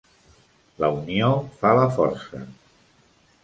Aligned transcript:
La 0.83 0.89
unió 0.95 1.29
fa 1.61 1.77
la 1.83 1.87
força 2.01 2.43